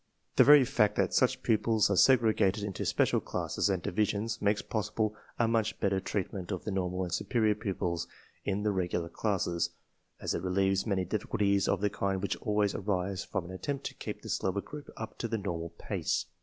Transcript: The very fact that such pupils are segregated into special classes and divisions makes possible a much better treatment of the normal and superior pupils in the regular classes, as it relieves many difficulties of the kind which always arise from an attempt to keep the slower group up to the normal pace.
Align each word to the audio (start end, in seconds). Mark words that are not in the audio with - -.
The 0.35 0.43
very 0.43 0.65
fact 0.65 0.95
that 0.95 1.13
such 1.13 1.43
pupils 1.43 1.91
are 1.91 1.95
segregated 1.95 2.63
into 2.63 2.85
special 2.85 3.19
classes 3.19 3.69
and 3.69 3.83
divisions 3.83 4.41
makes 4.41 4.63
possible 4.63 5.13
a 5.37 5.47
much 5.47 5.79
better 5.79 5.99
treatment 5.99 6.49
of 6.51 6.63
the 6.63 6.71
normal 6.71 7.03
and 7.03 7.13
superior 7.13 7.53
pupils 7.53 8.07
in 8.43 8.63
the 8.63 8.71
regular 8.71 9.09
classes, 9.09 9.69
as 10.19 10.33
it 10.33 10.41
relieves 10.41 10.87
many 10.87 11.05
difficulties 11.05 11.67
of 11.67 11.81
the 11.81 11.89
kind 11.91 12.19
which 12.23 12.35
always 12.37 12.73
arise 12.73 13.23
from 13.23 13.45
an 13.45 13.51
attempt 13.51 13.85
to 13.85 13.93
keep 13.93 14.23
the 14.23 14.29
slower 14.29 14.61
group 14.61 14.89
up 14.97 15.19
to 15.19 15.27
the 15.27 15.37
normal 15.37 15.69
pace. 15.77 16.25